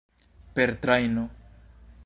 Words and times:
Per 0.59 0.67
trajno? 0.87 1.29